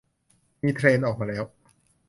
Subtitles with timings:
[0.63, 1.43] มีเทรนด์ออกมาแล้ว